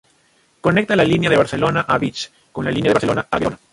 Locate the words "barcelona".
1.37-1.81, 2.95-3.27